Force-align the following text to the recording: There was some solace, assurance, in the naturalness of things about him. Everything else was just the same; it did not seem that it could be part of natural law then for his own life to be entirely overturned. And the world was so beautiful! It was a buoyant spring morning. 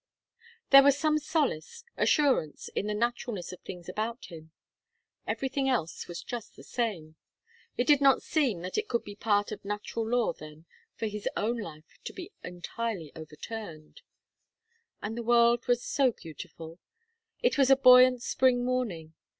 There 0.71 0.81
was 0.81 0.97
some 0.97 1.19
solace, 1.19 1.83
assurance, 1.95 2.69
in 2.69 2.87
the 2.87 2.95
naturalness 2.95 3.51
of 3.53 3.59
things 3.59 3.87
about 3.87 4.31
him. 4.31 4.51
Everything 5.27 5.69
else 5.69 6.07
was 6.07 6.23
just 6.23 6.55
the 6.55 6.63
same; 6.63 7.17
it 7.77 7.85
did 7.85 8.01
not 8.01 8.23
seem 8.23 8.61
that 8.63 8.79
it 8.79 8.87
could 8.87 9.03
be 9.03 9.15
part 9.15 9.51
of 9.51 9.63
natural 9.63 10.09
law 10.09 10.33
then 10.33 10.65
for 10.95 11.05
his 11.05 11.29
own 11.37 11.59
life 11.59 11.99
to 12.05 12.13
be 12.13 12.31
entirely 12.43 13.11
overturned. 13.15 14.01
And 15.03 15.15
the 15.15 15.21
world 15.21 15.67
was 15.67 15.83
so 15.83 16.11
beautiful! 16.11 16.79
It 17.43 17.59
was 17.59 17.69
a 17.69 17.75
buoyant 17.75 18.23
spring 18.23 18.65
morning. 18.65 19.13